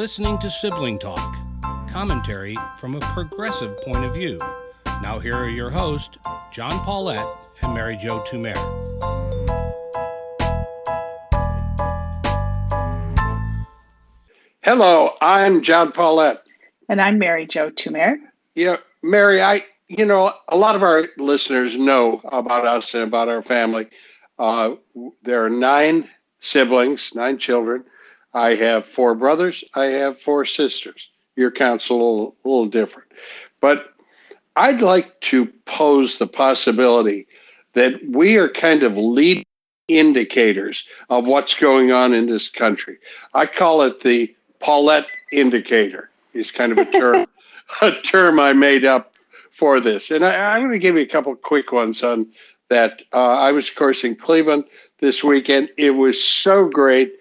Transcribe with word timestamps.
You're 0.00 0.04
listening 0.06 0.38
to 0.38 0.48
Sibling 0.48 0.98
Talk, 0.98 1.36
commentary 1.90 2.56
from 2.78 2.94
a 2.94 3.00
progressive 3.00 3.78
point 3.82 4.02
of 4.02 4.14
view. 4.14 4.38
Now, 5.02 5.18
here 5.18 5.34
are 5.36 5.50
your 5.50 5.68
hosts, 5.68 6.16
John 6.50 6.82
Paulette 6.86 7.28
and 7.62 7.74
Mary 7.74 7.98
Jo 7.98 8.20
Tumer. 8.20 8.56
Hello, 14.62 15.16
I'm 15.20 15.60
John 15.60 15.92
Paulette. 15.92 16.44
And 16.88 16.98
I'm 16.98 17.18
Mary 17.18 17.46
Jo 17.46 17.68
Tumer. 17.68 18.16
Yeah, 18.54 18.78
Mary, 19.02 19.42
I, 19.42 19.66
you 19.88 20.06
know, 20.06 20.32
a 20.48 20.56
lot 20.56 20.76
of 20.76 20.82
our 20.82 21.08
listeners 21.18 21.76
know 21.76 22.22
about 22.32 22.64
us 22.64 22.94
and 22.94 23.04
about 23.04 23.28
our 23.28 23.42
family. 23.42 23.90
Uh, 24.38 24.76
there 25.22 25.44
are 25.44 25.50
nine 25.50 26.08
siblings, 26.38 27.14
nine 27.14 27.36
children. 27.36 27.84
I 28.32 28.54
have 28.54 28.86
four 28.86 29.14
brothers. 29.14 29.64
I 29.74 29.86
have 29.86 30.20
four 30.20 30.44
sisters. 30.44 31.08
Your 31.36 31.50
count's 31.50 31.88
a 31.88 31.94
little, 31.94 32.36
a 32.44 32.48
little 32.48 32.66
different. 32.66 33.10
But 33.60 33.92
I'd 34.56 34.82
like 34.82 35.20
to 35.22 35.46
pose 35.64 36.18
the 36.18 36.26
possibility 36.26 37.26
that 37.74 37.94
we 38.08 38.36
are 38.36 38.48
kind 38.48 38.82
of 38.82 38.96
lead 38.96 39.44
indicators 39.88 40.88
of 41.08 41.26
what's 41.26 41.58
going 41.58 41.92
on 41.92 42.12
in 42.12 42.26
this 42.26 42.48
country. 42.48 42.98
I 43.34 43.46
call 43.46 43.82
it 43.82 44.00
the 44.00 44.34
Paulette 44.60 45.06
indicator. 45.32 46.10
Is 46.32 46.52
kind 46.52 46.70
of 46.70 46.78
a 46.78 46.84
term, 46.92 47.26
a 47.82 47.92
term 48.02 48.38
I 48.38 48.52
made 48.52 48.84
up 48.84 49.14
for 49.56 49.80
this. 49.80 50.10
And 50.12 50.24
I, 50.24 50.56
am 50.56 50.62
going 50.62 50.72
to 50.72 50.78
give 50.78 50.94
you 50.94 51.02
a 51.02 51.06
couple 51.06 51.34
quick 51.34 51.72
ones 51.72 52.04
on 52.04 52.28
that. 52.68 53.02
Uh, 53.12 53.16
I 53.16 53.50
was, 53.50 53.68
of 53.68 53.74
course, 53.74 54.04
in 54.04 54.14
Cleveland 54.14 54.64
this 55.00 55.24
weekend. 55.24 55.70
It 55.76 55.90
was 55.90 56.22
so 56.22 56.68
great. 56.68 57.12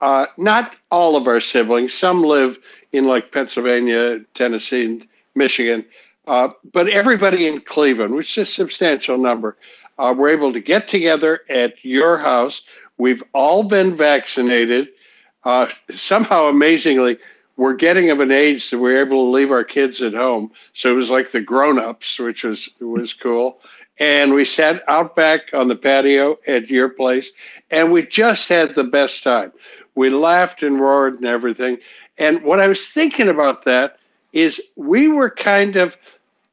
Uh, 0.00 0.26
not 0.36 0.76
all 0.90 1.16
of 1.16 1.26
our 1.26 1.40
siblings. 1.40 1.94
Some 1.94 2.22
live 2.22 2.58
in 2.92 3.06
like 3.06 3.32
Pennsylvania, 3.32 4.20
Tennessee, 4.34 4.84
and 4.84 5.06
Michigan. 5.34 5.84
Uh, 6.26 6.48
but 6.72 6.88
everybody 6.88 7.46
in 7.46 7.60
Cleveland, 7.60 8.14
which 8.14 8.36
is 8.36 8.48
a 8.48 8.52
substantial 8.52 9.16
number, 9.16 9.56
uh, 9.98 10.14
were 10.16 10.28
able 10.28 10.52
to 10.52 10.60
get 10.60 10.88
together 10.88 11.40
at 11.48 11.82
your 11.84 12.18
house. 12.18 12.66
We've 12.98 13.22
all 13.32 13.62
been 13.62 13.96
vaccinated. 13.96 14.88
Uh, 15.44 15.68
somehow, 15.94 16.46
amazingly, 16.46 17.18
we're 17.56 17.74
getting 17.74 18.10
of 18.10 18.20
an 18.20 18.30
age 18.30 18.70
that 18.70 18.78
we're 18.78 19.00
able 19.00 19.22
to 19.24 19.30
leave 19.30 19.50
our 19.50 19.64
kids 19.64 20.02
at 20.02 20.12
home. 20.12 20.50
So 20.74 20.90
it 20.90 20.96
was 20.96 21.10
like 21.10 21.30
the 21.30 21.40
grown-ups, 21.40 22.18
which 22.18 22.44
was 22.44 22.68
was 22.80 23.14
cool. 23.14 23.60
And 23.98 24.34
we 24.34 24.44
sat 24.44 24.82
out 24.88 25.16
back 25.16 25.54
on 25.54 25.68
the 25.68 25.76
patio 25.76 26.38
at 26.46 26.68
your 26.68 26.90
place, 26.90 27.30
and 27.70 27.92
we 27.92 28.06
just 28.06 28.48
had 28.48 28.74
the 28.74 28.84
best 28.84 29.24
time. 29.24 29.52
We 29.96 30.10
laughed 30.10 30.62
and 30.62 30.80
roared 30.80 31.14
and 31.14 31.26
everything. 31.26 31.78
And 32.18 32.42
what 32.42 32.60
I 32.60 32.68
was 32.68 32.86
thinking 32.86 33.28
about 33.28 33.64
that 33.64 33.98
is 34.32 34.60
we 34.76 35.08
were 35.08 35.30
kind 35.30 35.76
of 35.76 35.96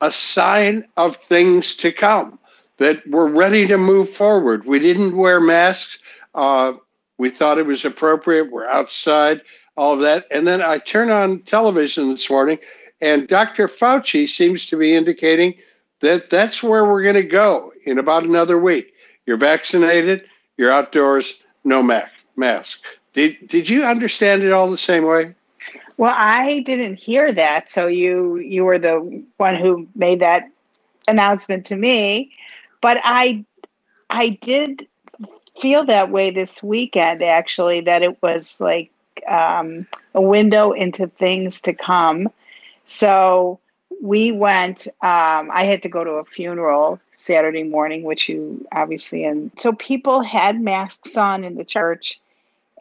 a 0.01 0.11
sign 0.11 0.85
of 0.97 1.15
things 1.17 1.75
to 1.77 1.91
come 1.91 2.39
that 2.77 3.07
we're 3.07 3.29
ready 3.29 3.67
to 3.67 3.77
move 3.77 4.09
forward. 4.09 4.65
We 4.65 4.79
didn't 4.79 5.15
wear 5.15 5.39
masks. 5.39 5.99
Uh, 6.33 6.73
we 7.17 7.29
thought 7.29 7.57
it 7.57 7.65
was 7.65 7.85
appropriate. 7.85 8.51
We're 8.51 8.67
outside, 8.67 9.41
all 9.77 9.93
of 9.93 9.99
that. 9.99 10.25
And 10.31 10.47
then 10.47 10.61
I 10.61 10.79
turn 10.79 11.09
on 11.09 11.39
television 11.41 12.09
this 12.09 12.29
morning, 12.29 12.57
and 13.01 13.27
Dr. 13.27 13.67
Fauci 13.67 14.27
seems 14.27 14.65
to 14.67 14.77
be 14.77 14.95
indicating 14.95 15.53
that 16.01 16.29
that's 16.29 16.63
where 16.63 16.85
we're 16.85 17.03
going 17.03 17.15
to 17.15 17.23
go 17.23 17.71
in 17.85 17.99
about 17.99 18.25
another 18.25 18.59
week. 18.59 18.93
You're 19.25 19.37
vaccinated, 19.37 20.25
you're 20.57 20.71
outdoors, 20.71 21.43
no 21.63 21.81
mask. 21.83 22.83
Did, 23.13 23.47
did 23.47 23.69
you 23.69 23.83
understand 23.83 24.43
it 24.43 24.51
all 24.51 24.69
the 24.69 24.77
same 24.77 25.05
way? 25.05 25.35
Well, 25.97 26.13
I 26.15 26.61
didn't 26.61 26.95
hear 26.95 27.31
that. 27.33 27.69
So 27.69 27.87
you 27.87 28.37
you 28.37 28.65
were 28.65 28.79
the 28.79 29.23
one 29.37 29.55
who 29.55 29.87
made 29.95 30.19
that 30.21 30.49
announcement 31.07 31.65
to 31.67 31.75
me. 31.75 32.31
But 32.81 32.99
I 33.03 33.45
I 34.09 34.29
did 34.41 34.87
feel 35.61 35.85
that 35.85 36.09
way 36.09 36.31
this 36.31 36.63
weekend 36.63 37.21
actually 37.21 37.81
that 37.81 38.01
it 38.01 38.21
was 38.23 38.59
like 38.59 38.89
um, 39.29 39.85
a 40.15 40.21
window 40.21 40.71
into 40.71 41.07
things 41.07 41.61
to 41.61 41.73
come. 41.73 42.29
So 42.85 43.59
we 44.01 44.31
went 44.31 44.87
um, 45.01 45.49
i 45.53 45.63
had 45.63 45.81
to 45.81 45.87
go 45.87 46.03
to 46.03 46.11
a 46.11 46.25
funeral 46.25 46.99
saturday 47.15 47.63
morning 47.63 48.03
which 48.03 48.27
you 48.27 48.65
obviously 48.73 49.23
and 49.23 49.49
so 49.57 49.71
people 49.73 50.21
had 50.21 50.59
masks 50.59 51.15
on 51.15 51.43
in 51.43 51.55
the 51.55 51.63
church 51.63 52.19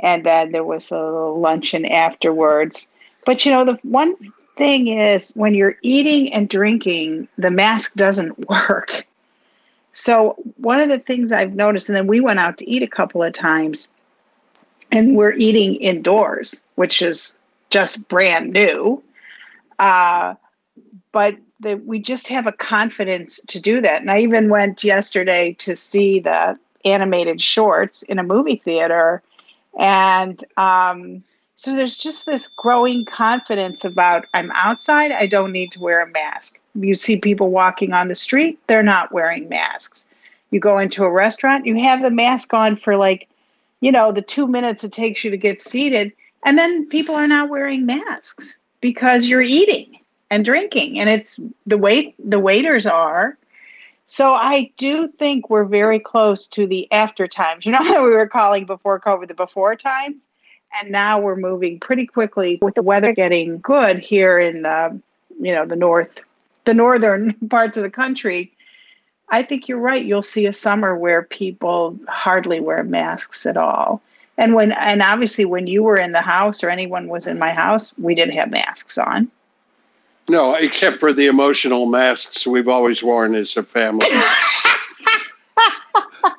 and 0.02 0.24
then 0.24 0.52
there 0.52 0.64
was 0.64 0.90
a 0.90 0.98
luncheon 0.98 1.86
afterwards 1.86 2.90
but 3.24 3.44
you 3.44 3.52
know, 3.52 3.64
the 3.64 3.78
one 3.82 4.16
thing 4.56 4.88
is 4.88 5.30
when 5.30 5.54
you're 5.54 5.76
eating 5.82 6.32
and 6.32 6.48
drinking, 6.48 7.28
the 7.38 7.50
mask 7.50 7.94
doesn't 7.94 8.48
work. 8.48 9.06
So, 9.92 10.36
one 10.56 10.80
of 10.80 10.88
the 10.88 10.98
things 10.98 11.32
I've 11.32 11.54
noticed, 11.54 11.88
and 11.88 11.96
then 11.96 12.06
we 12.06 12.20
went 12.20 12.38
out 12.38 12.58
to 12.58 12.70
eat 12.70 12.82
a 12.82 12.88
couple 12.88 13.22
of 13.22 13.32
times, 13.32 13.88
and 14.90 15.16
we're 15.16 15.34
eating 15.34 15.76
indoors, 15.76 16.64
which 16.76 17.02
is 17.02 17.36
just 17.70 18.08
brand 18.08 18.52
new. 18.52 19.02
Uh, 19.78 20.34
but 21.12 21.36
we 21.84 21.98
just 21.98 22.28
have 22.28 22.46
a 22.46 22.52
confidence 22.52 23.38
to 23.46 23.60
do 23.60 23.80
that. 23.82 24.00
And 24.00 24.10
I 24.10 24.20
even 24.20 24.48
went 24.48 24.82
yesterday 24.82 25.52
to 25.60 25.76
see 25.76 26.20
the 26.20 26.58
animated 26.84 27.40
shorts 27.40 28.02
in 28.04 28.18
a 28.18 28.22
movie 28.22 28.56
theater, 28.56 29.22
and 29.78 30.44
um, 30.56 31.22
so 31.56 31.76
there's 31.76 31.96
just 31.96 32.26
this 32.26 32.48
growing 32.48 33.04
confidence 33.04 33.84
about 33.84 34.26
I'm 34.34 34.50
outside, 34.52 35.12
I 35.12 35.26
don't 35.26 35.52
need 35.52 35.70
to 35.72 35.80
wear 35.80 36.00
a 36.00 36.10
mask. 36.10 36.58
You 36.74 36.94
see 36.94 37.18
people 37.18 37.50
walking 37.50 37.92
on 37.92 38.08
the 38.08 38.14
street, 38.14 38.58
they're 38.66 38.82
not 38.82 39.12
wearing 39.12 39.48
masks. 39.48 40.06
You 40.50 40.60
go 40.60 40.78
into 40.78 41.04
a 41.04 41.10
restaurant, 41.10 41.66
you 41.66 41.80
have 41.80 42.02
the 42.02 42.10
mask 42.10 42.52
on 42.52 42.76
for 42.76 42.96
like, 42.96 43.28
you 43.80 43.92
know, 43.92 44.12
the 44.12 44.22
two 44.22 44.46
minutes 44.46 44.84
it 44.84 44.92
takes 44.92 45.22
you 45.22 45.30
to 45.30 45.36
get 45.36 45.62
seated. 45.62 46.12
And 46.44 46.58
then 46.58 46.88
people 46.88 47.14
are 47.14 47.28
not 47.28 47.48
wearing 47.48 47.86
masks 47.86 48.56
because 48.80 49.26
you're 49.26 49.40
eating 49.40 49.98
and 50.30 50.44
drinking. 50.44 50.98
And 50.98 51.08
it's 51.08 51.38
the 51.66 51.78
wait 51.78 52.14
the 52.18 52.40
waiters 52.40 52.86
are. 52.86 53.38
So 54.12 54.34
I 54.34 54.70
do 54.76 55.08
think 55.08 55.48
we're 55.48 55.64
very 55.64 55.98
close 55.98 56.46
to 56.48 56.66
the 56.66 56.90
after 56.92 57.26
times. 57.26 57.64
You 57.64 57.72
know 57.72 57.78
how 57.84 58.04
we 58.04 58.10
were 58.10 58.28
calling 58.28 58.66
before 58.66 59.00
COVID 59.00 59.28
the 59.28 59.34
before 59.34 59.74
times? 59.76 60.28
and 60.80 60.90
now 60.90 61.18
we're 61.18 61.36
moving 61.36 61.78
pretty 61.78 62.06
quickly 62.06 62.58
with 62.62 62.74
the 62.74 62.82
weather 62.82 63.12
getting 63.12 63.58
good 63.60 63.98
here 63.98 64.38
in 64.38 64.64
uh, 64.64 64.90
you 65.40 65.52
know 65.52 65.66
the 65.66 65.76
north 65.76 66.20
the 66.64 66.74
northern 66.74 67.34
parts 67.50 67.76
of 67.76 67.82
the 67.82 67.90
country 67.90 68.52
i 69.30 69.42
think 69.42 69.68
you're 69.68 69.78
right 69.78 70.04
you'll 70.04 70.22
see 70.22 70.46
a 70.46 70.52
summer 70.52 70.96
where 70.96 71.22
people 71.22 71.98
hardly 72.08 72.60
wear 72.60 72.82
masks 72.84 73.46
at 73.46 73.56
all 73.56 74.00
and 74.38 74.54
when 74.54 74.72
and 74.72 75.02
obviously 75.02 75.44
when 75.44 75.66
you 75.66 75.82
were 75.82 75.98
in 75.98 76.12
the 76.12 76.22
house 76.22 76.62
or 76.62 76.70
anyone 76.70 77.08
was 77.08 77.26
in 77.26 77.38
my 77.38 77.52
house 77.52 77.96
we 77.98 78.14
didn't 78.14 78.36
have 78.36 78.50
masks 78.50 78.98
on 78.98 79.30
no 80.28 80.54
except 80.54 81.00
for 81.00 81.12
the 81.12 81.26
emotional 81.26 81.86
masks 81.86 82.46
we've 82.46 82.68
always 82.68 83.02
worn 83.02 83.34
as 83.34 83.56
a 83.56 83.62
family. 83.62 84.06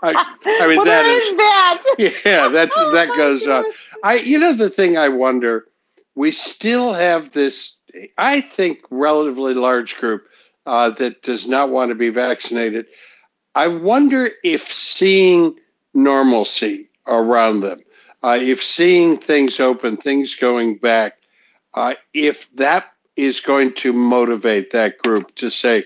I, 0.06 0.36
I 0.46 0.68
mean 0.68 0.78
well, 0.78 0.86
that 0.86 1.06
is, 1.06 1.28
is 1.28 1.36
that. 1.38 1.84
Yeah 2.26 2.50
that 2.50 2.70
that 2.94 3.08
goes 3.16 3.48
on 3.48 3.66
I, 4.04 4.16
you 4.16 4.38
know, 4.38 4.54
the 4.54 4.70
thing 4.70 4.98
I 4.98 5.08
wonder, 5.08 5.66
we 6.16 6.32
still 6.32 6.94
have 6.94 7.32
this, 7.32 7.78
I 8.18 8.42
think, 8.42 8.82
relatively 8.90 9.54
large 9.54 9.98
group 9.98 10.28
uh, 10.66 10.90
that 10.92 11.24
does 11.24 11.48
not 11.48 11.70
want 11.70 11.90
to 11.90 11.96
be 11.96 12.10
vaccinated. 12.10 12.86
I 13.56 13.68
wonder 13.68 14.30
if 14.44 14.72
seeing 14.72 15.56
normalcy 15.94 16.90
around 17.08 17.62
them, 17.62 17.82
uh, 18.24 18.38
if 18.42 18.62
seeing 18.62 19.18
things 19.18 19.60
open, 19.60 19.96
things 19.96 20.36
going 20.36 20.78
back, 20.78 21.14
uh, 21.76 21.94
if 22.14 22.54
that 22.56 22.93
is 23.16 23.40
going 23.40 23.74
to 23.74 23.94
motivate 23.94 24.72
that 24.72 24.98
group 25.00 25.34
to 25.36 25.50
say, 25.50 25.86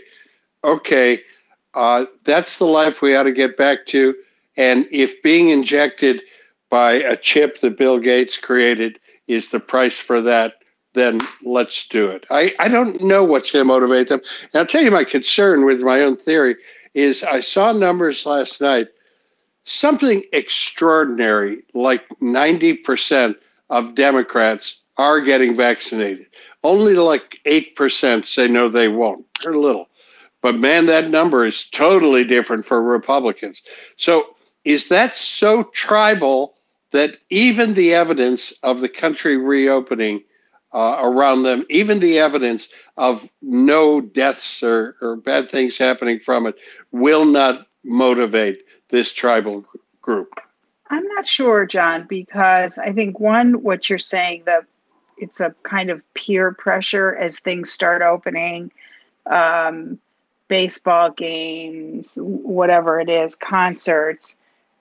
okay, 0.64 1.22
uh, 1.74 2.06
that's 2.24 2.58
the 2.58 2.66
life 2.66 3.02
we 3.02 3.16
ought 3.16 3.24
to 3.24 3.32
get 3.32 3.58
back 3.58 3.86
to. 3.88 4.16
And 4.56 4.88
if 4.92 5.22
being 5.22 5.50
injected 5.50 6.22
by 6.70 6.94
a 6.94 7.16
chip 7.16 7.62
that 7.62 7.78
Bill 7.78 8.00
Gates 8.00 8.38
created 8.38 9.00
is 9.28 9.52
the 9.52 9.60
price 9.60 9.98
for 9.98 10.22
that, 10.22 10.56
then 10.94 11.20
let's 11.44 11.88
do 11.88 12.08
it. 12.08 12.26
I, 12.32 12.56
I 12.60 12.68
don't 12.68 13.02
know 13.02 13.24
what's 13.24 13.52
going 13.52 13.64
to 13.64 13.68
motivate 13.68 14.08
them. 14.08 14.22
And 14.42 14.60
I'll 14.60 14.66
tell 14.66 14.82
you 14.82 14.92
my 14.92 15.04
concern 15.04 15.66
with 15.66 15.82
my 15.82 16.02
own 16.02 16.18
theory 16.18 16.56
is 16.94 17.24
I 17.24 17.42
saw 17.42 17.72
numbers 17.72 18.26
last 18.26 18.60
night, 18.60 18.88
something 19.66 20.24
extraordinary, 20.34 21.64
like 21.74 22.04
90% 22.22 23.36
of 23.70 23.96
Democrats 23.96 24.82
are 24.98 25.22
getting 25.22 25.56
vaccinated. 25.56 26.27
Only 26.63 26.95
like 26.95 27.39
8% 27.45 28.25
say 28.25 28.48
no, 28.48 28.69
they 28.69 28.88
won't. 28.88 29.25
They're 29.44 29.56
little. 29.56 29.89
But 30.42 30.56
man, 30.56 30.86
that 30.88 31.09
number 31.09 31.45
is 31.45 31.69
totally 31.69 32.24
different 32.24 32.65
for 32.65 32.81
Republicans. 32.81 33.63
So 33.98 34.36
is 34.65 34.89
that 34.89 35.18
so 35.18 35.63
tribal 35.63 36.56
that 36.92 37.18
even 37.30 37.74
the 37.74 37.94
evidence 37.94 38.54
of 38.63 38.81
the 38.81 38.89
country 38.89 39.38
reopening 39.38 40.24
uh, 40.74 40.98
around 41.01 41.44
them, 41.44 41.65
even 41.69 42.00
the 42.00 42.19
evidence 42.19 42.69
of 42.98 43.30
no 43.42 44.01
deaths 44.01 44.62
or, 44.63 44.95
or 45.01 45.15
bad 45.15 45.50
things 45.50 45.77
happening 45.77 46.19
from 46.19 46.45
it, 46.45 46.56
will 46.92 47.25
not 47.25 47.68
motivate 47.83 48.63
this 48.89 49.13
tribal 49.13 49.65
group? 50.01 50.33
I'm 50.89 51.07
not 51.15 51.25
sure, 51.25 51.65
John, 51.65 52.06
because 52.07 52.77
I 52.77 52.92
think 52.94 53.19
one, 53.19 53.63
what 53.63 53.89
you're 53.89 54.00
saying 54.00 54.44
that 54.45 54.65
it's 55.18 55.40
a 55.40 55.54
kind 55.64 55.90
of 55.90 56.02
peer 56.14 56.52
pressure 56.52 57.16
as 57.16 57.40
things 57.40 57.72
start 57.72 58.02
opening, 58.02 58.72
um, 59.25 60.00
baseball 60.48 61.12
games, 61.12 62.18
whatever 62.22 63.00
it 63.00 63.10
is, 63.10 63.36
concerts. 63.36 64.38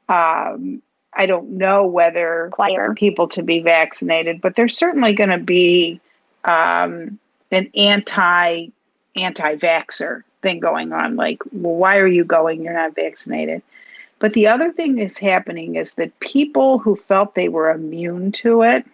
Um, 0.08 0.82
I 1.12 1.26
don't 1.26 1.52
know 1.52 1.86
whether 1.86 2.50
Choir. 2.52 2.94
people 2.94 3.28
to 3.28 3.42
be 3.42 3.60
vaccinated, 3.60 4.40
but 4.40 4.54
there's 4.54 4.76
certainly 4.76 5.14
going 5.14 5.30
to 5.30 5.38
be 5.38 6.00
um, 6.44 7.18
an 7.50 7.70
anti 7.74 8.68
anti 9.16 9.56
vaxxer 9.56 10.22
thing 10.42 10.60
going 10.60 10.92
on. 10.92 11.16
Like, 11.16 11.42
well, 11.52 11.74
why 11.74 11.96
are 11.98 12.06
you 12.06 12.24
going? 12.24 12.62
You're 12.62 12.74
not 12.74 12.94
vaccinated. 12.94 13.62
But 14.18 14.34
the 14.34 14.46
other 14.46 14.72
thing 14.72 14.96
that's 14.96 15.18
happening 15.18 15.76
is 15.76 15.92
that 15.92 16.18
people 16.20 16.78
who 16.78 16.96
felt 16.96 17.34
they 17.34 17.48
were 17.48 17.70
immune 17.70 18.32
to 18.32 18.62
it 18.62 18.86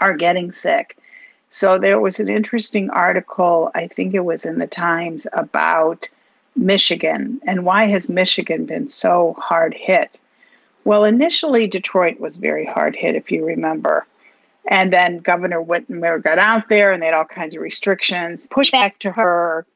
are 0.00 0.16
getting 0.16 0.52
sick. 0.52 0.96
So 1.50 1.78
there 1.78 2.00
was 2.00 2.20
an 2.20 2.28
interesting 2.28 2.90
article, 2.90 3.70
I 3.74 3.88
think 3.88 4.14
it 4.14 4.24
was 4.24 4.44
in 4.44 4.58
the 4.58 4.66
Times, 4.66 5.26
about 5.32 6.08
Michigan 6.56 7.40
and 7.46 7.64
why 7.64 7.86
has 7.86 8.08
Michigan 8.08 8.66
been 8.66 8.88
so 8.88 9.34
hard 9.38 9.74
hit? 9.74 10.18
Well, 10.84 11.04
initially 11.04 11.66
Detroit 11.66 12.20
was 12.20 12.36
very 12.36 12.64
hard 12.64 12.96
hit, 12.96 13.14
if 13.14 13.30
you 13.30 13.44
remember. 13.44 14.06
And 14.68 14.92
then 14.92 15.18
Governor 15.18 15.62
Whitmer 15.62 16.22
got 16.22 16.38
out 16.38 16.68
there 16.68 16.92
and 16.92 17.02
they 17.02 17.06
had 17.06 17.14
all 17.14 17.24
kinds 17.24 17.56
of 17.56 17.62
restrictions, 17.62 18.46
pushed 18.46 18.72
back 18.72 18.98
to 19.00 19.10
her, 19.10 19.66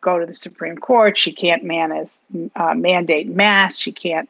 go 0.00 0.18
to 0.18 0.26
the 0.26 0.34
Supreme 0.34 0.78
Court. 0.78 1.18
She 1.18 1.32
can't 1.32 1.64
manage, 1.64 2.12
uh, 2.56 2.74
mandate 2.74 3.28
masks. 3.28 3.80
She 3.80 3.92
can't 3.92 4.28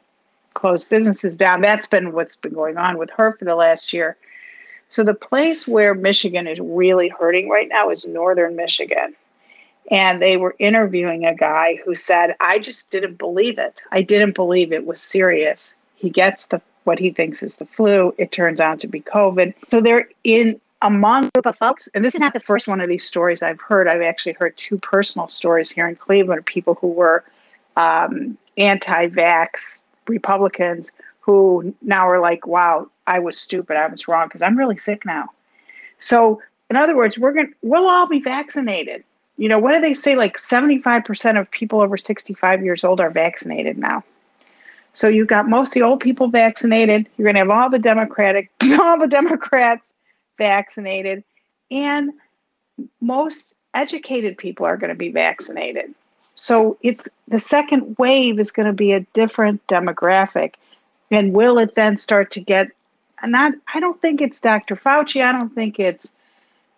close 0.55 0.85
businesses 0.85 1.37
down. 1.37 1.61
That's 1.61 1.87
been 1.87 2.13
what's 2.13 2.37
been 2.37 2.53
going 2.53 2.77
on 2.77 2.99
with 2.99 3.11
her 3.11 3.33
for 3.39 3.45
the 3.45 3.55
last 3.55 3.93
year. 3.93 4.17
So 4.93 5.03
the 5.03 5.15
place 5.15 5.67
where 5.67 5.95
Michigan 5.95 6.47
is 6.47 6.61
really 6.61 7.09
hurting 7.09 7.49
right 7.49 7.67
now 7.67 7.89
is 7.89 8.07
northern 8.07 8.57
Michigan. 8.57 9.15
And 9.91 10.21
they 10.21 10.37
were 10.37 10.55
interviewing 10.59 11.25
a 11.25 11.35
guy 11.35 11.79
who 11.83 11.95
said, 11.95 12.37
I 12.41 12.59
just 12.59 12.91
didn't 12.91 13.17
believe 13.17 13.59
it. 13.59 13.83
I 13.91 14.03
didn't 14.03 14.35
believe 14.35 14.71
it 14.71 14.85
was 14.85 15.01
serious. 15.01 15.73
He 15.97 16.11
gets 16.11 16.45
the 16.45 16.61
what 16.85 16.99
he 16.99 17.11
thinks 17.11 17.43
is 17.43 17.55
the 17.55 17.65
flu. 17.65 18.15
It 18.19 18.33
turns 18.33 18.61
out 18.61 18.81
to 18.81 18.87
be 18.87 19.01
COVID. 19.01 19.55
So 19.67 19.81
they're 19.81 20.11
in 20.25 20.61
among 20.83 21.31
group 21.33 21.47
of 21.47 21.57
folks, 21.57 21.89
and 21.95 22.05
this 22.05 22.15
is 22.15 22.21
not 22.21 22.35
the 22.35 22.41
first 22.41 22.69
one 22.69 22.81
of 22.83 22.91
these 22.91 23.07
stories 23.07 23.43
I've 23.43 23.61
heard. 23.61 23.89
I've 23.89 24.03
actually 24.03 24.33
heard 24.33 24.55
two 24.59 24.77
personal 24.79 25.29
stories 25.29 25.71
here 25.71 25.89
in 25.89 25.97
Cleveland 25.97 26.41
of 26.41 26.45
people 26.45 26.75
who 26.75 26.89
were 26.89 27.25
um, 27.77 28.37
anti-vax 28.59 29.79
Republicans 30.07 30.91
who 31.21 31.73
now 31.81 32.07
are 32.09 32.21
like, 32.21 32.47
"Wow, 32.47 32.89
I 33.07 33.19
was 33.19 33.39
stupid. 33.39 33.77
I 33.77 33.87
was 33.87 34.09
wrong 34.09 34.29
because 34.29 34.43
I'm 34.43 34.57
really 34.57 34.79
sick 34.79 35.05
now." 35.05 35.31
So, 35.99 36.43
in 36.71 36.77
other 36.77 36.97
words, 36.97 37.19
we're 37.19 37.33
going 37.33 37.49
to 37.49 37.55
we'll 37.63 37.89
all 37.89 38.07
be 38.07 38.21
vaccinated. 38.21 39.05
You 39.37 39.49
know, 39.49 39.59
what 39.59 39.73
do 39.73 39.81
they 39.81 39.95
say? 39.95 40.15
Like 40.15 40.37
75% 40.37 41.41
of 41.41 41.51
people 41.51 41.81
over 41.81 41.97
65 41.97 42.65
years 42.65 42.85
old 42.85 43.01
are 43.01 43.11
vaccinated 43.11 43.79
now. 43.79 44.05
So 44.95 45.09
you've 45.09 45.29
got 45.29 45.49
most 45.49 45.71
of 45.71 45.75
the 45.75 45.83
old 45.83 46.01
people 46.01 46.29
vaccinated. 46.29 47.09
You're 47.17 47.25
going 47.25 47.35
to 47.35 47.41
have 47.41 47.51
all 47.51 47.71
the 47.71 47.79
Democratic, 47.79 48.51
all 48.81 48.99
the 48.99 49.07
Democrats 49.07 49.95
vaccinated, 50.39 51.25
and 51.71 52.11
most 53.01 53.55
educated 53.75 54.37
people 54.37 54.67
are 54.67 54.77
going 54.77 54.91
to 54.91 54.95
be 54.97 55.11
vaccinated. 55.11 55.95
So 56.35 56.79
it's 56.83 57.09
the 57.29 57.39
second 57.39 57.97
wave 57.99 58.39
is 58.39 58.51
going 58.51 58.67
to 58.67 58.73
be 58.73 58.93
a 58.93 59.01
different 59.15 59.67
demographic. 59.67 60.55
And 61.11 61.33
will 61.33 61.59
it 61.59 61.75
then 61.75 61.97
start 61.97 62.31
to 62.33 62.41
get 62.41 62.69
not 63.31 63.53
I 63.73 63.81
don't 63.81 64.01
think 64.01 64.21
it's 64.21 64.41
Dr. 64.41 64.77
Fauci, 64.77 65.23
I 65.23 65.33
don't 65.33 65.55
think 65.55 65.79
it's 65.79 66.13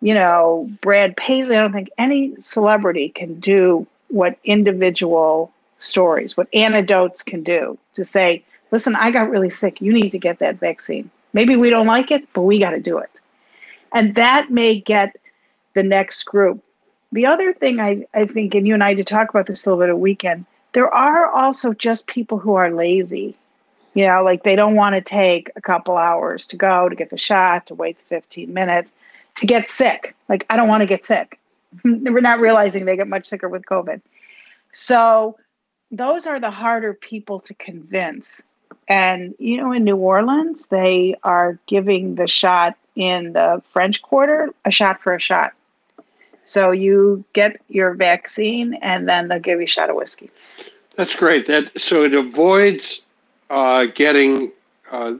you 0.01 0.13
know 0.13 0.69
Brad 0.81 1.17
Paisley, 1.17 1.55
I 1.55 1.61
don't 1.61 1.73
think 1.73 1.89
any 1.97 2.35
celebrity 2.39 3.09
can 3.09 3.39
do 3.39 3.87
what 4.09 4.37
individual 4.43 5.51
stories, 5.77 6.37
what 6.37 6.47
anecdotes 6.53 7.21
can 7.21 7.43
do 7.43 7.77
to 7.95 8.03
say, 8.03 8.43
listen, 8.71 8.95
I 8.95 9.11
got 9.11 9.29
really 9.29 9.49
sick. 9.49 9.81
You 9.81 9.93
need 9.93 10.11
to 10.11 10.19
get 10.19 10.39
that 10.39 10.59
vaccine. 10.59 11.09
Maybe 11.33 11.55
we 11.55 11.69
don't 11.69 11.87
like 11.87 12.11
it, 12.11 12.27
but 12.33 12.41
we 12.41 12.59
got 12.59 12.71
to 12.71 12.79
do 12.79 12.97
it. 12.97 13.09
And 13.91 14.15
that 14.15 14.49
may 14.51 14.79
get 14.79 15.15
the 15.73 15.83
next 15.83 16.23
group. 16.23 16.63
The 17.11 17.25
other 17.25 17.53
thing 17.53 17.79
I, 17.79 18.05
I 18.13 18.25
think, 18.25 18.55
and 18.55 18.67
you 18.67 18.73
and 18.73 18.83
I 18.83 18.93
did 18.93 19.07
talk 19.07 19.29
about 19.29 19.47
this 19.47 19.65
a 19.65 19.69
little 19.69 19.83
bit 19.83 19.89
a 19.89 19.97
weekend, 19.97 20.45
there 20.73 20.93
are 20.93 21.29
also 21.29 21.73
just 21.73 22.07
people 22.07 22.37
who 22.39 22.55
are 22.55 22.71
lazy. 22.71 23.35
You 23.95 24.05
know, 24.05 24.21
like 24.21 24.43
they 24.43 24.55
don't 24.55 24.75
want 24.75 24.93
to 24.93 25.01
take 25.01 25.49
a 25.55 25.61
couple 25.61 25.97
hours 25.97 26.45
to 26.47 26.55
go 26.55 26.87
to 26.89 26.95
get 26.95 27.09
the 27.09 27.17
shot, 27.17 27.65
to 27.67 27.75
wait 27.75 27.97
15 28.09 28.53
minutes, 28.53 28.91
to 29.35 29.47
get 29.47 29.67
sick. 29.67 30.15
Like, 30.29 30.45
I 30.49 30.57
don't 30.57 30.67
want 30.67 30.81
to 30.81 30.85
get 30.85 31.03
sick. 31.03 31.39
We're 31.83 32.21
not 32.21 32.39
realizing 32.39 32.85
they 32.85 32.97
get 32.97 33.07
much 33.07 33.25
sicker 33.25 33.49
with 33.49 33.65
COVID. 33.65 34.01
So 34.73 35.37
those 35.91 36.27
are 36.27 36.39
the 36.39 36.51
harder 36.51 36.93
people 36.93 37.39
to 37.41 37.53
convince. 37.53 38.43
And, 38.87 39.33
you 39.39 39.57
know, 39.57 39.71
in 39.71 39.83
New 39.83 39.97
Orleans, 39.97 40.65
they 40.65 41.15
are 41.23 41.57
giving 41.65 42.15
the 42.15 42.27
shot 42.27 42.75
in 42.95 43.33
the 43.33 43.63
French 43.71 44.01
Quarter 44.01 44.49
a 44.65 44.71
shot 44.71 45.01
for 45.01 45.13
a 45.13 45.19
shot. 45.19 45.53
So 46.45 46.71
you 46.71 47.23
get 47.33 47.59
your 47.69 47.93
vaccine 47.93 48.75
and 48.81 49.07
then 49.07 49.29
they'll 49.29 49.39
give 49.39 49.59
you 49.59 49.65
a 49.65 49.69
shot 49.69 49.89
of 49.89 49.95
whiskey. 49.95 50.29
That's 50.95 51.15
great. 51.15 51.47
That 51.47 51.71
so 51.79 52.03
it 52.03 52.13
avoids 52.13 53.01
uh, 53.49 53.85
getting 53.85 54.51
uh, 54.91 55.15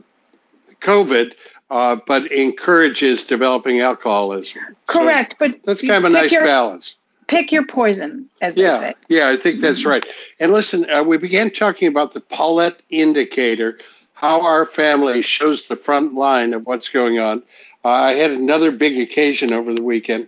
COVID, 0.82 1.34
uh, 1.70 1.98
but 2.08 2.32
encourages 2.32 3.26
developing 3.26 3.82
alcoholism. 3.82 4.62
Correct, 4.88 5.34
so 5.34 5.38
but 5.40 5.60
that's 5.66 5.82
kind 5.82 5.94
of 5.94 6.06
a 6.06 6.10
nice 6.10 6.32
your, 6.32 6.44
balance 6.44 6.96
pick 7.28 7.52
your 7.52 7.66
poison, 7.66 8.30
as 8.42 8.56
yeah, 8.56 8.72
they 8.72 8.80
say. 8.80 8.94
Yeah, 9.10 9.30
I 9.30 9.38
think 9.38 9.62
that's 9.62 9.86
right. 9.86 10.06
And 10.40 10.52
listen, 10.52 10.90
uh, 10.90 11.04
we 11.04 11.18
began 11.18 11.50
talking 11.50 11.88
about 11.88 12.14
the 12.14 12.22
Paulette 12.22 12.82
indicator, 12.90 13.80
how 14.14 14.42
our 14.42 14.66
family 14.66 15.22
shows 15.22 15.68
the 15.68 15.76
front 15.76 16.14
line 16.14 16.54
of 16.54 16.66
what's 16.66 16.90
going 16.90 17.20
on. 17.20 17.44
Uh, 17.84 17.90
I 17.90 18.14
had 18.14 18.32
another 18.32 18.72
big 18.72 19.00
occasion 19.00 19.54
over 19.54 19.74
the 19.74 19.84
weekend. 19.84 20.28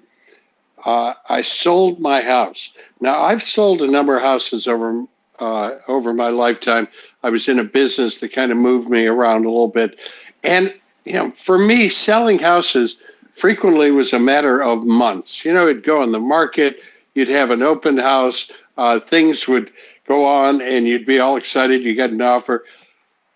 Uh, 0.85 1.13
I 1.27 1.41
sold 1.41 1.99
my 1.99 2.21
house. 2.21 2.73
Now 3.01 3.21
I've 3.21 3.43
sold 3.43 3.81
a 3.81 3.87
number 3.87 4.15
of 4.15 4.23
houses 4.23 4.67
over 4.67 5.05
uh, 5.39 5.77
over 5.87 6.13
my 6.13 6.29
lifetime. 6.29 6.87
I 7.27 7.29
was 7.29 7.49
in 7.49 7.59
a 7.59 7.63
business 7.65 8.19
that 8.19 8.31
kind 8.31 8.53
of 8.53 8.57
moved 8.57 8.87
me 8.87 9.05
around 9.05 9.43
a 9.43 9.49
little 9.49 9.67
bit, 9.67 9.99
and 10.43 10.73
you 11.03 11.11
know, 11.11 11.31
for 11.31 11.57
me, 11.57 11.89
selling 11.89 12.39
houses 12.39 12.95
frequently 13.35 13.91
was 13.91 14.13
a 14.13 14.19
matter 14.19 14.63
of 14.63 14.85
months. 14.85 15.43
You 15.43 15.53
know, 15.53 15.67
it'd 15.67 15.83
go 15.83 16.01
on 16.01 16.13
the 16.13 16.21
market, 16.21 16.79
you'd 17.15 17.27
have 17.27 17.51
an 17.51 17.63
open 17.63 17.97
house, 17.97 18.49
uh, 18.77 19.01
things 19.01 19.45
would 19.45 19.73
go 20.07 20.25
on, 20.25 20.61
and 20.61 20.87
you'd 20.87 21.05
be 21.05 21.19
all 21.19 21.35
excited. 21.35 21.83
You 21.83 21.97
got 21.97 22.11
an 22.11 22.21
offer. 22.21 22.63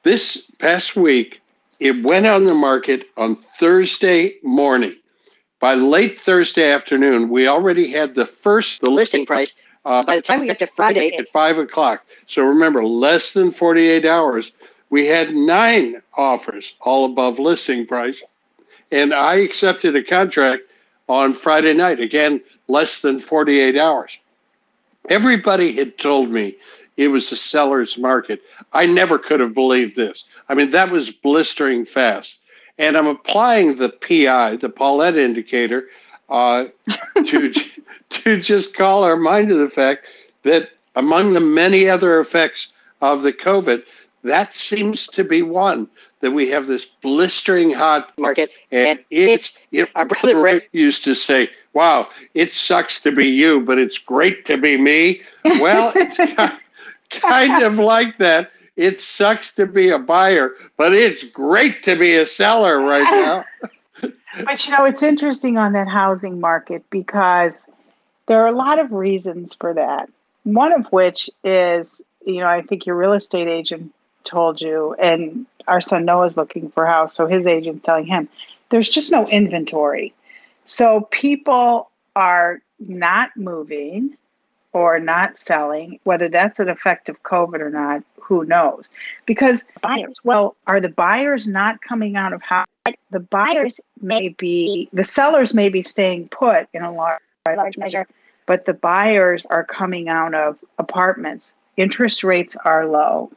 This 0.03 0.49
past 0.57 0.95
week, 0.95 1.41
it 1.81 2.01
went 2.01 2.27
on 2.27 2.45
the 2.45 2.55
market 2.55 3.09
on 3.17 3.35
Thursday 3.35 4.35
morning. 4.41 4.95
By 5.59 5.73
late 5.73 6.21
Thursday 6.21 6.71
afternoon, 6.71 7.27
we 7.27 7.45
already 7.45 7.91
had 7.91 8.15
the 8.15 8.25
first 8.25 8.79
the 8.79 8.89
listing 8.89 9.25
price. 9.25 9.53
Uh, 9.85 10.03
By 10.03 10.17
the 10.17 10.21
time 10.21 10.39
we 10.39 10.47
got 10.47 10.59
to 10.59 10.67
Friday 10.75 11.13
at 11.15 11.29
five 11.29 11.57
o'clock. 11.57 12.05
So 12.27 12.43
remember, 12.45 12.83
less 12.83 13.33
than 13.33 13.51
48 13.51 14.05
hours, 14.05 14.53
we 14.89 15.07
had 15.07 15.33
nine 15.33 16.01
offers, 16.15 16.75
all 16.81 17.05
above 17.05 17.39
listing 17.39 17.87
price. 17.87 18.21
And 18.91 19.13
I 19.13 19.35
accepted 19.35 19.95
a 19.95 20.03
contract 20.03 20.63
on 21.07 21.33
Friday 21.33 21.73
night, 21.73 21.99
again, 21.99 22.41
less 22.67 23.01
than 23.01 23.19
48 23.19 23.77
hours. 23.77 24.17
Everybody 25.09 25.73
had 25.73 25.97
told 25.97 26.29
me 26.29 26.55
it 26.97 27.07
was 27.07 27.31
a 27.31 27.37
seller's 27.37 27.97
market. 27.97 28.41
I 28.73 28.85
never 28.85 29.17
could 29.17 29.39
have 29.39 29.53
believed 29.53 29.95
this. 29.95 30.25
I 30.49 30.53
mean, 30.53 30.71
that 30.71 30.91
was 30.91 31.09
blistering 31.09 31.85
fast. 31.85 32.39
And 32.77 32.97
I'm 32.97 33.07
applying 33.07 33.77
the 33.77 33.89
PI, 33.89 34.57
the 34.57 34.69
Paulette 34.69 35.15
indicator, 35.17 35.87
uh, 36.29 36.65
to, 37.25 37.53
to 38.11 38.39
just 38.39 38.75
call 38.75 39.03
our 39.03 39.17
mind 39.17 39.49
to 39.49 39.55
the 39.55 39.69
fact 39.69 40.05
that 40.43 40.69
among 40.95 41.33
the 41.33 41.39
many 41.39 41.87
other 41.87 42.19
effects 42.19 42.73
of 43.01 43.21
the 43.23 43.33
COVID, 43.33 43.83
that 44.23 44.53
seems 44.55 45.07
to 45.07 45.23
be 45.23 45.41
one 45.41 45.87
that 46.19 46.31
we 46.31 46.49
have 46.49 46.67
this 46.67 46.85
blistering 46.85 47.71
hot 47.71 48.11
market, 48.17 48.51
and, 48.71 48.89
and 48.89 48.99
it's, 49.09 49.55
it's 49.55 49.57
you 49.71 49.81
know, 49.81 49.87
our 49.95 50.05
brother 50.05 50.39
Rick 50.39 50.69
used 50.71 51.03
to 51.05 51.15
say, 51.15 51.49
"Wow, 51.73 52.07
it 52.35 52.51
sucks 52.51 53.01
to 53.01 53.11
be 53.11 53.27
you, 53.27 53.61
but 53.61 53.79
it's 53.79 53.97
great 53.97 54.45
to 54.45 54.57
be 54.57 54.77
me." 54.77 55.21
Well, 55.43 55.91
it's 55.95 56.17
kind 57.09 57.63
of 57.63 57.79
like 57.79 58.19
that. 58.19 58.51
It 58.75 59.01
sucks 59.01 59.51
to 59.55 59.65
be 59.65 59.89
a 59.89 59.99
buyer, 59.99 60.51
but 60.77 60.93
it's 60.93 61.23
great 61.23 61.83
to 61.83 61.95
be 61.97 62.15
a 62.15 62.25
seller 62.25 62.79
right 62.79 63.03
now. 63.25 63.45
But 64.45 64.65
you 64.65 64.71
know, 64.71 64.85
it's 64.85 65.03
interesting 65.03 65.57
on 65.57 65.73
that 65.73 65.89
housing 65.89 66.39
market 66.39 66.85
because 66.89 67.67
there 68.31 68.41
are 68.45 68.47
a 68.47 68.55
lot 68.55 68.79
of 68.79 68.93
reasons 68.93 69.53
for 69.53 69.73
that. 69.73 70.09
One 70.43 70.71
of 70.71 70.85
which 70.85 71.29
is, 71.43 72.01
you 72.25 72.37
know, 72.37 72.47
I 72.47 72.61
think 72.61 72.85
your 72.85 72.95
real 72.95 73.11
estate 73.11 73.49
agent 73.49 73.93
told 74.23 74.61
you, 74.61 74.95
and 74.97 75.45
our 75.67 75.81
son 75.81 76.05
Noah's 76.05 76.37
looking 76.37 76.71
for 76.71 76.85
a 76.85 76.89
house, 76.89 77.13
so 77.13 77.27
his 77.27 77.45
agent's 77.45 77.85
telling 77.85 78.05
him 78.05 78.29
there's 78.69 78.87
just 78.87 79.11
no 79.11 79.27
inventory. 79.27 80.13
So 80.63 81.09
people 81.11 81.89
are 82.15 82.61
not 82.79 83.35
moving 83.35 84.15
or 84.71 84.97
not 84.97 85.37
selling, 85.37 85.99
whether 86.05 86.29
that's 86.29 86.57
an 86.57 86.69
effect 86.69 87.09
of 87.09 87.21
COVID 87.23 87.59
or 87.59 87.69
not, 87.69 88.01
who 88.21 88.45
knows? 88.45 88.89
Because 89.25 89.65
buyers, 89.81 90.19
well, 90.23 90.55
are 90.67 90.79
the 90.79 90.87
buyers 90.87 91.49
not 91.49 91.81
coming 91.81 92.15
out 92.15 92.31
of 92.31 92.41
house? 92.41 92.67
The 93.09 93.19
buyers 93.19 93.81
may 93.99 94.29
be, 94.29 94.87
the 94.93 95.03
sellers 95.03 95.53
may 95.53 95.67
be 95.67 95.83
staying 95.83 96.29
put 96.29 96.69
in 96.73 96.81
a 96.81 96.93
large, 96.93 97.19
large 97.45 97.77
measure, 97.77 98.07
but 98.45 98.65
the 98.65 98.73
buyers 98.73 99.45
are 99.47 99.63
coming 99.63 100.09
out 100.09 100.33
of 100.33 100.57
apartments. 100.77 101.53
Interest 101.77 102.23
rates 102.23 102.55
are 102.65 102.87
low. 102.87 103.31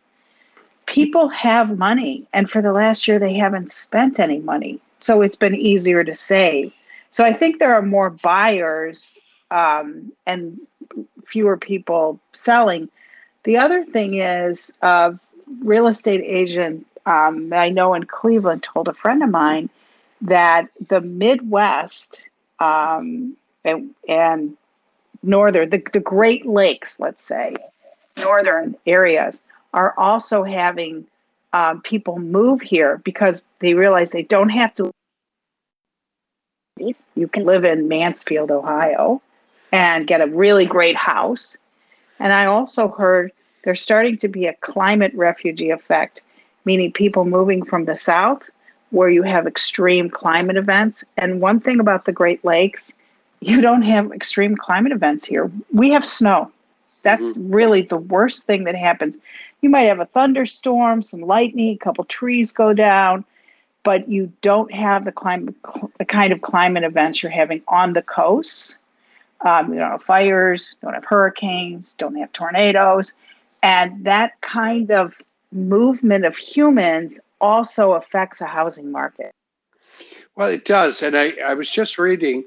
People 0.87 1.29
have 1.29 1.79
money, 1.79 2.27
and 2.33 2.51
for 2.51 2.61
the 2.61 2.73
last 2.73 3.09
year, 3.09 3.19
they 3.19 3.35
haven't 3.35 3.73
spent 3.73 4.21
any 4.21 4.39
money. 4.41 4.79
So 4.99 5.23
it's 5.23 5.37
been 5.37 5.55
easier 5.55 6.05
to 6.05 6.15
save. 6.15 6.73
So 7.11 7.25
I 7.25 7.33
think 7.33 7.59
there 7.59 7.75
are 7.75 7.83
more 7.83 8.11
buyers 8.11 9.17
um, 9.51 10.13
and 10.27 10.59
fewer 11.27 11.57
people 11.57 12.19
selling. 12.33 12.89
The 13.45 13.57
other 13.57 13.85
thing 13.85 14.15
is, 14.15 14.73
uh, 14.83 15.13
real 15.61 15.87
estate 15.87 16.23
agent 16.25 16.87
um, 17.07 17.53
I 17.53 17.69
know 17.69 17.95
in 17.95 18.05
Cleveland 18.05 18.63
told 18.63 18.89
a 18.89 18.95
friend 18.95 19.23
of 19.23 19.31
mine 19.31 19.69
that 20.23 20.69
the 20.89 21.01
Midwest 21.01 22.23
um, 22.61 23.37
and, 23.65 23.95
and 24.09 24.57
northern, 25.27 25.71
the, 25.71 25.83
the 25.93 26.01
Great 26.01 26.47
Lakes, 26.47 27.01
let's 27.01 27.25
say, 27.25 27.55
northern 28.17 28.77
areas 28.87 29.41
are 29.73 29.95
also 29.99 30.43
having 30.45 31.07
um, 31.53 31.81
people 31.83 32.19
move 32.19 32.61
here 32.61 33.01
because 33.05 33.43
they 33.61 33.75
realize 33.75 34.11
they 34.11 34.23
don't 34.23 34.49
have 34.51 34.75
to. 34.75 34.91
You 37.15 37.29
can 37.29 37.45
live 37.45 37.65
in 37.65 37.87
Mansfield, 37.87 38.51
Ohio, 38.51 39.23
and 39.73 40.07
get 40.07 40.21
a 40.21 40.27
really 40.27 40.67
great 40.67 40.97
house. 40.97 41.57
And 42.19 42.33
I 42.33 42.47
also 42.47 42.89
heard 42.89 43.31
there's 43.63 43.81
starting 43.81 44.19
to 44.19 44.29
be 44.29 44.47
a 44.47 44.55
climate 44.55 45.13
refugee 45.15 45.71
effect, 45.71 46.23
meaning 46.65 46.93
people 46.93 47.25
moving 47.25 47.65
from 47.65 47.85
the 47.85 47.97
south 47.97 48.51
where 48.91 49.09
you 49.09 49.23
have 49.23 49.47
extreme 49.47 50.11
climate 50.11 50.57
events. 50.57 51.05
And 51.17 51.41
one 51.41 51.61
thing 51.61 51.81
about 51.81 52.05
the 52.05 52.13
Great 52.13 52.45
Lakes, 52.45 52.95
you 53.41 53.61
don't 53.61 53.83
have 53.83 54.13
extreme 54.13 54.57
climate 54.57 54.93
events 54.93 55.25
here. 55.25 55.51
We 55.73 55.91
have 55.91 56.05
snow. 56.05 56.51
That's 57.03 57.31
mm-hmm. 57.33 57.55
really 57.55 57.83
the 57.83 57.99
worst 57.99 58.45
thing 58.45 58.65
that 58.65 58.75
happens. 58.75 59.19
You 59.61 59.71
might 59.71 59.83
have 59.83 60.01
a 60.01 60.07
thunderstorm, 60.07 61.03
some 61.03 61.21
lightning, 61.21 61.75
a 61.75 61.85
couple 61.85 62.05
trees 62.05 62.53
go 62.53 62.73
down, 62.73 63.25
but 63.83 64.09
you 64.09 64.33
don't 64.41 64.73
have 64.73 65.05
the 65.05 65.13
climate, 65.13 65.55
the 65.99 66.05
kind 66.05 66.33
of 66.33 66.41
climate 66.41 66.85
events 66.85 67.23
you're 67.23 67.33
having 67.33 67.63
on 67.69 67.93
the 67.93 68.03
coasts. 68.03 68.77
Um, 69.43 69.73
you 69.73 69.79
don't 69.79 69.91
have 69.91 70.03
fires, 70.03 70.75
don't 70.83 70.95
have 70.95 71.05
hurricanes, 71.05 71.95
don't 71.99 72.17
have 72.17 72.33
tornadoes, 72.33 73.13
and 73.63 74.05
that 74.05 74.41
kind 74.41 74.91
of 74.91 75.15
movement 75.53 76.25
of 76.25 76.37
humans 76.37 77.21
also 77.41 77.93
affects 77.93 78.41
a 78.41 78.47
housing 78.47 78.91
market. 78.91 79.33
Well, 80.35 80.49
it 80.49 80.65
does, 80.65 81.03
and 81.03 81.17
I, 81.17 81.35
I 81.45 81.55
was 81.55 81.71
just 81.71 81.99
reading 81.99 82.45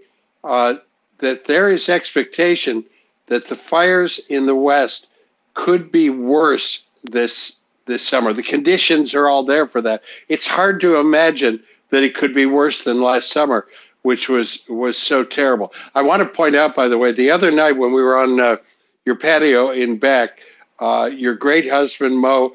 uh, 0.47 0.77
that 1.19 1.45
there 1.45 1.69
is 1.69 1.89
expectation 1.89 2.83
that 3.27 3.47
the 3.47 3.55
fires 3.55 4.19
in 4.29 4.45
the 4.45 4.55
West 4.55 5.09
could 5.53 5.91
be 5.91 6.09
worse 6.09 6.83
this 7.03 7.57
this 7.85 8.05
summer. 8.05 8.33
The 8.33 8.43
conditions 8.43 9.13
are 9.13 9.27
all 9.27 9.43
there 9.43 9.67
for 9.67 9.81
that. 9.81 10.01
It's 10.27 10.47
hard 10.47 10.81
to 10.81 10.97
imagine 10.97 11.63
that 11.89 12.03
it 12.03 12.15
could 12.15 12.33
be 12.33 12.45
worse 12.45 12.83
than 12.83 13.01
last 13.01 13.31
summer, 13.31 13.67
which 14.01 14.29
was 14.29 14.63
was 14.69 14.97
so 14.97 15.23
terrible. 15.23 15.73
I 15.95 16.01
want 16.01 16.21
to 16.21 16.29
point 16.29 16.55
out, 16.55 16.75
by 16.75 16.87
the 16.87 16.97
way, 16.97 17.11
the 17.11 17.31
other 17.31 17.51
night 17.51 17.77
when 17.77 17.93
we 17.93 18.01
were 18.01 18.17
on 18.17 18.39
uh, 18.39 18.57
your 19.05 19.15
patio 19.15 19.71
in 19.71 19.97
back, 19.97 20.39
uh, 20.79 21.09
your 21.11 21.33
great 21.33 21.69
husband 21.69 22.17
Mo 22.17 22.53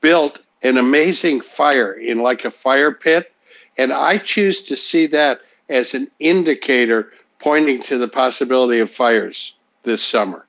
built 0.00 0.38
an 0.62 0.78
amazing 0.78 1.40
fire 1.40 1.92
in 1.92 2.22
like 2.22 2.44
a 2.44 2.50
fire 2.50 2.92
pit, 2.92 3.32
and 3.76 3.92
I 3.92 4.18
choose 4.18 4.62
to 4.64 4.76
see 4.76 5.06
that 5.08 5.40
as 5.68 5.94
an 5.94 6.10
indicator 6.18 7.12
pointing 7.40 7.82
to 7.82 7.98
the 7.98 8.08
possibility 8.08 8.78
of 8.80 8.90
fires 8.90 9.58
this 9.82 10.02
summer. 10.02 10.46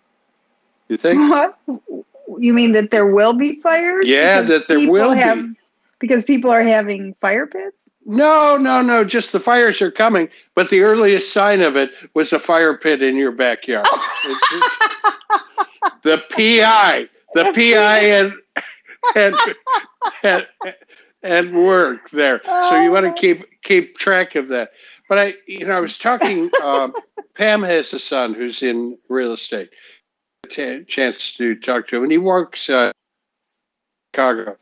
You 0.90 0.98
think? 0.98 1.30
What? 1.30 1.58
You 2.38 2.54
mean 2.54 2.74
that 2.74 2.92
there 2.92 3.08
will 3.08 3.34
be 3.34 3.60
fires? 3.62 4.08
Yeah, 4.08 4.42
that 4.42 4.68
there 4.68 4.90
will 4.90 5.12
have, 5.12 5.38
be. 5.38 5.54
Because 6.00 6.24
people 6.24 6.52
are 6.52 6.64
having 6.64 7.14
fire 7.22 7.48
pits? 7.48 7.76
No, 8.06 8.58
no, 8.58 8.82
no. 8.82 9.04
Just 9.04 9.32
the 9.32 9.40
fires 9.40 9.82
are 9.82 9.92
coming. 9.92 10.28
But 10.56 10.70
the 10.70 10.82
earliest 10.82 11.32
sign 11.32 11.62
of 11.62 11.78
it 11.78 11.92
was 12.14 12.34
a 12.34 12.40
fire 12.40 12.76
pit 12.78 13.02
in 13.02 13.16
your 13.16 13.32
backyard. 13.32 13.86
Oh. 13.90 15.12
the 16.04 16.24
PI, 16.32 17.08
the 17.34 17.44
PI 17.54 18.00
and 18.00 18.34
and, 19.16 19.36
and 20.24 20.48
and 21.24 21.54
work 21.54 22.10
there. 22.10 22.42
So 22.44 22.82
you 22.82 22.92
want 22.92 23.06
to 23.06 23.12
oh. 23.12 23.16
keep 23.16 23.62
keep 23.62 23.98
track 23.98 24.36
of 24.36 24.48
that. 24.50 24.72
But 25.12 25.20
I, 25.20 25.34
you 25.46 25.66
know, 25.66 25.74
I 25.74 25.82
was 25.82 25.98
talking. 25.98 26.50
Um, 26.64 26.94
Pam 27.36 27.64
has 27.64 27.92
a 27.92 28.00
son 28.00 28.34
who's 28.34 28.64
in 28.64 28.98
real 29.10 29.34
estate, 29.34 29.72
t- 30.50 30.86
chance 30.86 31.34
to 31.36 31.56
talk 31.56 31.88
to 31.88 31.98
him, 31.98 32.04
and 32.04 32.12
he 32.12 32.18
works 32.18 32.70
uh, 32.70 32.92
Chicago. 34.14 34.56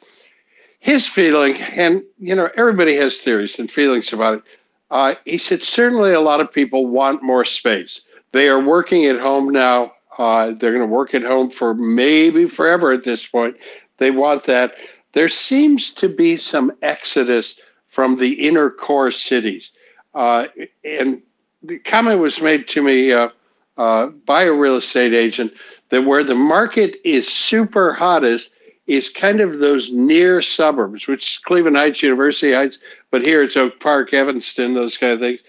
His 0.79 1.05
feeling, 1.05 1.57
and 1.57 2.01
you 2.17 2.33
know, 2.33 2.49
everybody 2.55 2.95
has 2.95 3.17
theories 3.17 3.59
and 3.59 3.69
feelings 3.69 4.11
about 4.11 4.35
it. 4.35 4.43
Uh, 4.89 5.15
he 5.25 5.37
said 5.37 5.61
certainly 5.61 6.13
a 6.13 6.21
lot 6.21 6.41
of 6.41 6.51
people 6.51 6.87
want 6.87 7.21
more 7.21 7.45
space. 7.45 8.01
They 8.31 8.47
are 8.47 8.63
working 8.63 9.05
at 9.05 9.19
home 9.19 9.49
now. 9.49 9.93
Uh, 10.17 10.53
they're 10.59 10.73
going 10.73 10.87
to 10.87 10.87
work 10.87 11.13
at 11.13 11.21
home 11.21 11.51
for 11.51 11.75
maybe 11.75 12.45
forever 12.45 12.91
at 12.91 13.03
this 13.03 13.27
point. 13.27 13.55
They 13.97 14.09
want 14.09 14.45
that. 14.45 14.73
There 15.13 15.29
seems 15.29 15.91
to 15.91 16.09
be 16.09 16.37
some 16.37 16.71
exodus 16.81 17.59
from 17.87 18.17
the 18.17 18.47
inner 18.47 18.71
core 18.71 19.11
cities. 19.11 19.73
Uh, 20.19 20.49
and 20.83 21.21
the 21.63 21.79
comment 21.79 22.19
was 22.19 22.41
made 22.41 22.67
to 22.67 22.83
me 22.83 23.13
uh, 23.13 23.29
uh, 23.77 24.07
by 24.07 24.43
a 24.43 24.51
real 24.51 24.75
estate 24.75 25.13
agent 25.13 25.53
that 25.91 26.03
where 26.03 26.25
the 26.25 26.35
market 26.35 26.97
is 27.05 27.25
super 27.25 27.93
hottest 27.93 28.51
is 28.85 29.07
kind 29.07 29.39
of 29.39 29.59
those 29.59 29.93
near 29.93 30.41
suburbs, 30.41 31.07
which 31.07 31.31
is 31.31 31.37
Cleveland 31.37 31.77
Heights, 31.77 32.03
University 32.03 32.51
Heights, 32.51 32.79
but 33.11 33.25
here 33.25 33.41
it's 33.41 33.55
Oak 33.55 33.79
Park, 33.79 34.13
Evanston, 34.13 34.73
those 34.73 34.97
kind 34.97 35.13
of 35.13 35.21
things. 35.21 35.39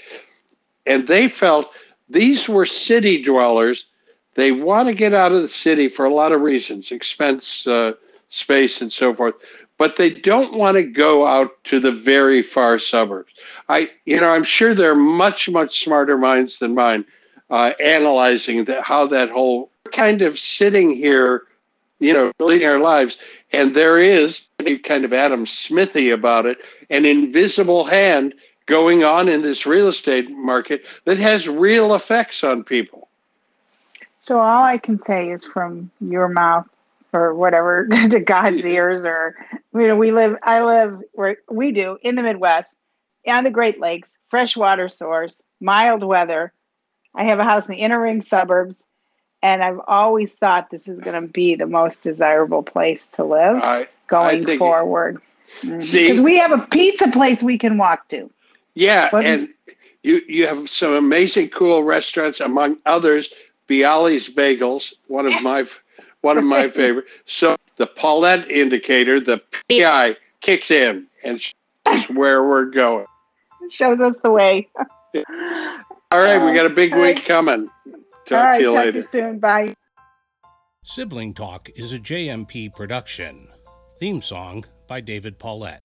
And 0.86 1.08
they 1.08 1.26
felt 1.26 1.72
these 2.08 2.48
were 2.48 2.64
city 2.64 3.20
dwellers. 3.20 3.86
They 4.36 4.52
want 4.52 4.86
to 4.86 4.94
get 4.94 5.14
out 5.14 5.32
of 5.32 5.42
the 5.42 5.48
city 5.48 5.88
for 5.88 6.04
a 6.04 6.14
lot 6.14 6.30
of 6.30 6.42
reasons, 6.42 6.92
expense, 6.92 7.66
uh, 7.66 7.94
space, 8.28 8.80
and 8.80 8.92
so 8.92 9.12
forth. 9.16 9.34
But 9.78 9.96
they 9.96 10.10
don't 10.10 10.54
want 10.54 10.76
to 10.76 10.84
go 10.84 11.26
out 11.26 11.64
to 11.64 11.80
the 11.80 11.90
very 11.90 12.42
far 12.42 12.78
suburbs. 12.78 13.32
I, 13.70 13.88
you 14.04 14.20
know, 14.20 14.30
I'm 14.30 14.42
sure 14.42 14.74
there 14.74 14.90
are 14.90 14.96
much, 14.96 15.48
much 15.48 15.84
smarter 15.84 16.18
minds 16.18 16.58
than 16.58 16.74
mine 16.74 17.04
uh, 17.50 17.72
analyzing 17.80 18.64
that 18.64 18.82
how 18.82 19.06
that 19.06 19.30
whole 19.30 19.70
kind 19.92 20.22
of 20.22 20.40
sitting 20.40 20.90
here, 20.90 21.44
you 22.00 22.12
know, 22.12 22.32
leading 22.40 22.66
our 22.66 22.80
lives, 22.80 23.16
and 23.52 23.76
there 23.76 24.00
is 24.00 24.48
kind 24.82 25.04
of 25.04 25.12
Adam 25.12 25.46
Smithy 25.46 26.10
about 26.10 26.46
it, 26.46 26.58
an 26.90 27.04
invisible 27.04 27.84
hand 27.84 28.34
going 28.66 29.04
on 29.04 29.28
in 29.28 29.42
this 29.42 29.64
real 29.66 29.86
estate 29.86 30.28
market 30.32 30.82
that 31.04 31.18
has 31.18 31.48
real 31.48 31.94
effects 31.94 32.42
on 32.42 32.64
people. 32.64 33.06
So 34.18 34.40
all 34.40 34.64
I 34.64 34.78
can 34.78 34.98
say 34.98 35.30
is 35.30 35.44
from 35.44 35.92
your 36.00 36.26
mouth 36.26 36.66
or 37.12 37.34
whatever 37.36 37.86
to 38.10 38.18
God's 38.18 38.66
ears 38.66 39.04
or 39.04 39.36
you 39.72 39.86
know 39.86 39.96
we 39.96 40.10
live 40.10 40.36
I 40.42 40.60
live 40.62 41.00
where 41.12 41.36
we 41.48 41.70
do 41.70 41.98
in 42.02 42.16
the 42.16 42.24
Midwest 42.24 42.74
on 43.26 43.44
the 43.44 43.50
Great 43.50 43.80
Lakes, 43.80 44.14
freshwater 44.28 44.88
source, 44.88 45.42
mild 45.60 46.02
weather, 46.04 46.52
I 47.14 47.24
have 47.24 47.38
a 47.38 47.44
house 47.44 47.66
in 47.66 47.74
the 47.74 47.80
inner 47.80 48.00
ring 48.00 48.20
suburbs, 48.20 48.86
and 49.42 49.62
I've 49.62 49.80
always 49.86 50.32
thought 50.32 50.70
this 50.70 50.88
is 50.88 51.00
going 51.00 51.20
to 51.20 51.28
be 51.28 51.54
the 51.54 51.66
most 51.66 52.02
desirable 52.02 52.62
place 52.62 53.06
to 53.12 53.24
live 53.24 53.56
I, 53.56 53.88
going 54.06 54.48
I 54.48 54.58
forward. 54.58 55.20
Mm-hmm. 55.62 55.78
Because 55.78 56.20
we 56.20 56.38
have 56.38 56.52
a 56.52 56.66
pizza 56.66 57.10
place 57.10 57.42
we 57.42 57.58
can 57.58 57.76
walk 57.76 58.08
to. 58.08 58.30
Yeah, 58.74 59.10
what 59.10 59.24
and 59.24 59.48
you 60.02 60.22
you 60.28 60.46
have 60.46 60.70
some 60.70 60.92
amazing, 60.92 61.48
cool 61.48 61.82
restaurants, 61.82 62.38
among 62.38 62.78
others, 62.86 63.32
Bialy's 63.68 64.28
Bagels, 64.28 64.94
one 65.08 65.26
of 65.26 65.42
my 65.42 65.66
one 66.20 66.38
of 66.38 66.44
my 66.44 66.70
favorite. 66.70 67.06
So 67.26 67.56
the 67.76 67.86
Paulette 67.86 68.48
indicator, 68.48 69.18
the 69.18 69.42
PI, 69.68 70.16
kicks 70.40 70.70
in, 70.70 71.06
and 71.24 71.42
is 72.08 72.16
where 72.16 72.42
we're 72.44 72.66
going. 72.66 73.06
shows 73.70 74.00
us 74.00 74.18
the 74.22 74.30
way. 74.30 74.68
All 76.12 76.20
right, 76.20 76.44
we 76.44 76.54
got 76.54 76.66
a 76.66 76.70
big 76.70 76.94
week 76.94 77.24
coming. 77.24 77.68
Talk 78.26 78.38
All 78.38 78.44
right, 78.44 78.58
to 78.58 78.62
you 78.62 78.66
talk 78.72 78.80
to 78.80 78.86
later. 78.86 78.96
you 78.96 79.02
soon. 79.02 79.38
Bye. 79.38 79.74
Sibling 80.84 81.34
Talk 81.34 81.68
is 81.76 81.92
a 81.92 81.98
JMP 81.98 82.74
production. 82.74 83.48
Theme 83.98 84.20
song 84.20 84.64
by 84.88 85.00
David 85.00 85.38
Paulette. 85.38 85.82